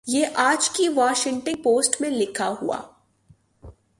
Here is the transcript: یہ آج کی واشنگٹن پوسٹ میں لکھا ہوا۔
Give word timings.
یہ 0.07 0.25
آج 0.35 0.69
کی 0.69 0.89
واشنگٹن 0.89 1.61
پوسٹ 1.63 2.01
میں 2.01 2.09
لکھا 2.09 2.55
ہوا۔ 2.61 2.81